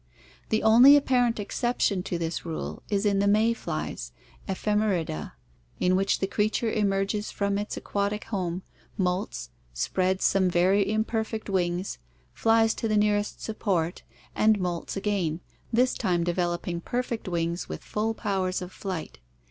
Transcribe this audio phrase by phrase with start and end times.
[0.49, 4.11] The only apparent exception to this rule is in the May flies
[4.49, 5.33] (Ephemerida)
[5.79, 8.63] in which the creature emerges from its aquatic home,
[8.99, 11.99] molts, spreads some very imperfect wings,
[12.33, 14.01] flies to the nearest support
[14.33, 15.39] and molts again,
[15.71, 19.19] this time de veloping perfect wings with full powers of flight.